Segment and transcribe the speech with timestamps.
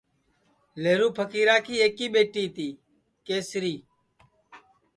[0.81, 2.67] لیہرو پھکیرا کی ایکی ٻیٹی تی
[3.25, 3.75] کیسری